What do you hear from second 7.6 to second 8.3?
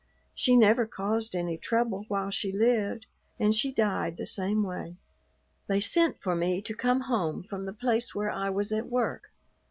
the place